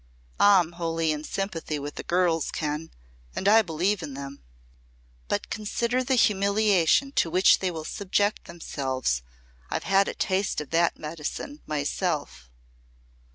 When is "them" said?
4.15-4.41